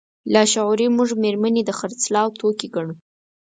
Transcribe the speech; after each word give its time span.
لاشعوري 0.33 0.87
موږ 0.97 1.09
مېرمنې 1.23 1.61
د 1.65 1.71
خرڅلاو 1.79 2.35
توکي 2.39 2.67
ګڼو. 2.75 2.93